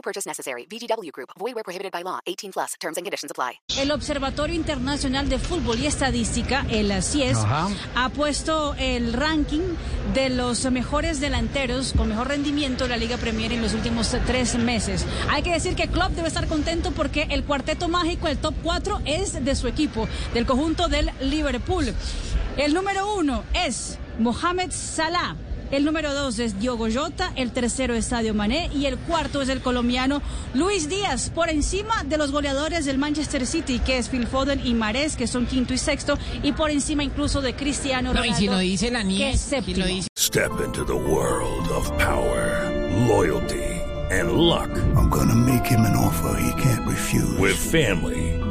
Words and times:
No 0.00 0.02
purchase 0.02 0.26
necessary. 0.26 0.64
VGW 0.64 1.12
Group. 1.12 1.28
Void 1.38 1.54
where 1.54 1.62
prohibited 1.62 1.92
by 1.92 2.02
law. 2.02 2.20
18 2.24 2.52
plus. 2.52 2.74
Terms 2.80 2.96
and 2.96 3.04
conditions 3.04 3.30
apply. 3.30 3.60
El 3.78 3.90
Observatorio 3.90 4.56
Internacional 4.56 5.28
de 5.28 5.38
Fútbol 5.38 5.78
y 5.78 5.86
Estadística, 5.86 6.64
el 6.70 6.90
CIES, 7.02 7.36
ha 7.94 8.08
puesto 8.08 8.74
el 8.78 9.12
ranking 9.12 9.76
de 10.14 10.30
los 10.30 10.64
mejores 10.70 11.20
delanteros 11.20 11.92
con 11.92 12.08
mejor 12.08 12.28
rendimiento 12.28 12.84
de 12.84 12.90
la 12.90 12.96
Liga 12.96 13.18
Premier 13.18 13.52
en 13.52 13.60
los 13.60 13.74
últimos 13.74 14.16
tres 14.26 14.54
meses. 14.54 15.04
Hay 15.28 15.42
que 15.42 15.52
decir 15.52 15.76
que 15.76 15.88
Klopp 15.88 16.12
debe 16.12 16.28
estar 16.28 16.46
contento 16.48 16.92
porque 16.92 17.24
el 17.30 17.44
cuarteto 17.44 17.88
mágico, 17.88 18.26
el 18.28 18.38
top 18.38 18.54
4, 18.62 19.02
es 19.04 19.44
de 19.44 19.54
su 19.54 19.68
equipo, 19.68 20.08
del 20.32 20.46
conjunto 20.46 20.88
del 20.88 21.10
Liverpool. 21.20 21.94
El 22.56 22.72
número 22.72 23.14
uno 23.16 23.44
es 23.52 23.98
Mohamed 24.18 24.70
Salah. 24.72 25.36
El 25.70 25.84
número 25.84 26.12
dos 26.12 26.40
es 26.40 26.58
Diogo 26.58 26.88
Jota, 26.92 27.32
el 27.36 27.52
tercero 27.52 27.94
es 27.94 28.06
Sadio 28.06 28.34
Mané 28.34 28.68
y 28.74 28.86
el 28.86 28.98
cuarto 28.98 29.40
es 29.40 29.48
el 29.48 29.60
colombiano 29.60 30.20
Luis 30.52 30.88
Díaz, 30.88 31.30
por 31.32 31.48
encima 31.48 32.02
de 32.04 32.18
los 32.18 32.32
goleadores 32.32 32.84
del 32.86 32.98
Manchester 32.98 33.46
City, 33.46 33.78
que 33.78 33.98
es 33.98 34.08
Phil 34.08 34.26
Foden 34.26 34.60
y 34.66 34.74
Mares, 34.74 35.14
que 35.14 35.28
son 35.28 35.46
quinto 35.46 35.72
y 35.72 35.78
sexto, 35.78 36.18
y 36.42 36.50
por 36.52 36.70
encima 36.70 37.04
incluso 37.04 37.40
de 37.40 37.54
Cristiano 37.54 38.12
No, 38.12 38.24
y 38.24 38.30
Ronaldo, 38.30 38.38
si 38.38 38.46
lo 38.48 38.58
dice 38.58 38.90
la 38.90 38.98
que 39.00 39.04
nieve, 39.04 39.30
es 39.30 39.40
si 39.40 39.54
lo 39.56 39.62
séptimo. 39.62 39.86
dice 39.86 40.08
Step 40.18 40.50
into 40.64 40.84
the 40.84 40.92
world 40.92 41.68
of 41.70 41.88
power, 41.98 42.68
loyalty, 43.06 43.62
and 44.10 44.32
luck. 44.32 44.70
I'm 44.96 45.08
gonna 45.08 45.36
make 45.36 45.64
him 45.66 45.80
an 45.82 45.94
offer 45.94 46.36
he 46.36 46.50
can't 46.60 46.84
refuse. 46.86 47.38
With 47.38 47.54
family, 47.56 48.29